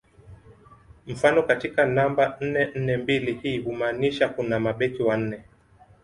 [1.07, 5.41] Mfano katika namba nne nne mbili hii humaanisha kuna mabeki wane